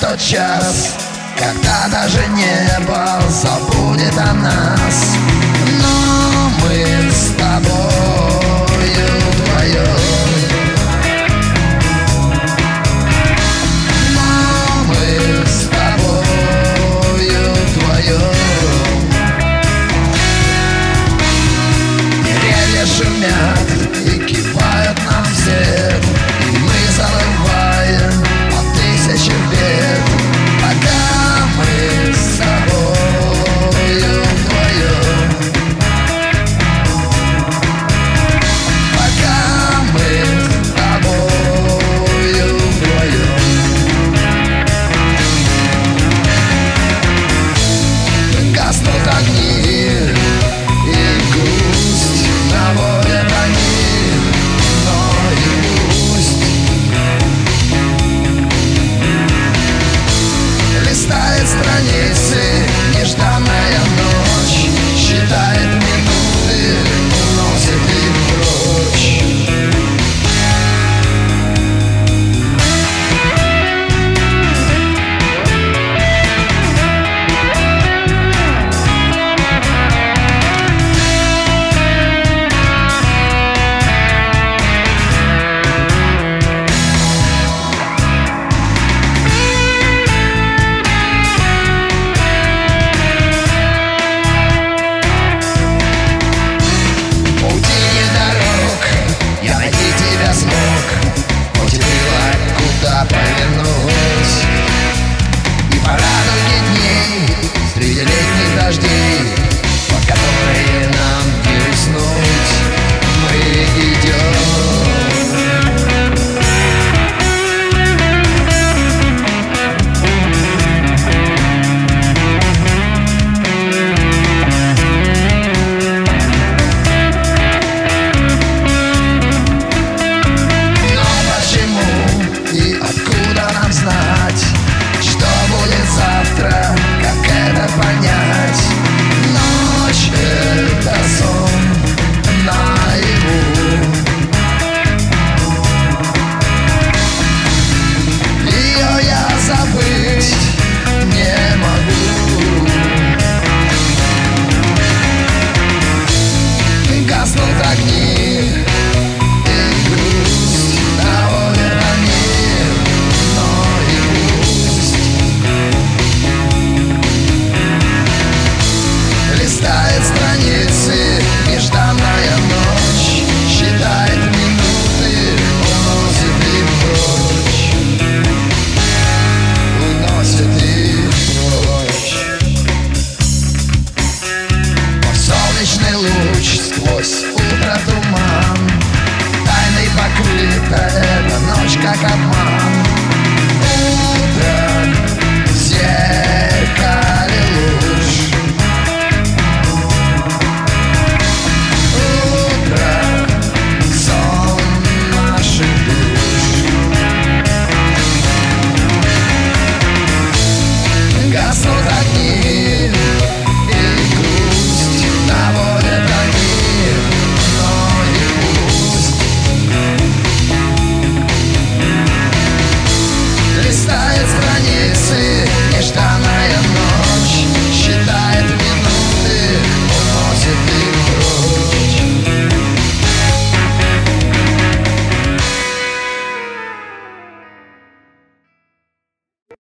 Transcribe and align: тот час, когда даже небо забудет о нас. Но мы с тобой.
тот 0.00 0.18
час, 0.18 0.96
когда 1.38 1.88
даже 1.90 2.26
небо 2.28 3.20
забудет 3.28 4.16
о 4.18 4.32
нас. 4.34 5.16
Но 5.80 6.50
мы 6.60 7.10
с 7.10 7.32
тобой. 7.36 8.45